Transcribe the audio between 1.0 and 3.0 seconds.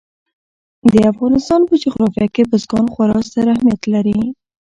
افغانستان په جغرافیه کې بزګان